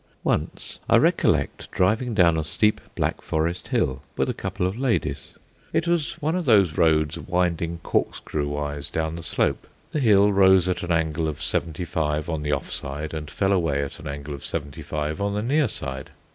Once 0.23 0.79
I 0.89 0.97
recollect 0.97 1.69
driving 1.69 2.15
down 2.15 2.35
a 2.35 2.43
steep 2.43 2.81
Black 2.95 3.21
Forest 3.21 3.67
hill 3.67 4.01
with 4.17 4.29
a 4.29 4.33
couple 4.33 4.65
of 4.65 4.75
ladies. 4.75 5.35
It 5.73 5.87
was 5.87 6.13
one 6.19 6.35
of 6.35 6.45
those 6.45 6.75
roads 6.75 7.19
winding 7.19 7.81
corkscrew 7.83 8.47
wise 8.49 8.89
down 8.89 9.15
the 9.15 9.21
slope. 9.21 9.67
The 9.91 9.99
hill 9.99 10.33
rose 10.33 10.67
at 10.67 10.81
an 10.81 10.91
angle 10.91 11.27
of 11.27 11.39
seventy 11.39 11.85
five 11.85 12.31
on 12.31 12.41
the 12.41 12.51
off 12.51 12.71
side, 12.71 13.13
and 13.13 13.29
fell 13.29 13.51
away 13.53 13.83
at 13.83 13.99
an 13.99 14.07
angle 14.07 14.33
of 14.33 14.43
seventy 14.43 14.81
five 14.81 15.21
on 15.21 15.35
the 15.35 15.43
near 15.43 15.67
side. 15.67 16.09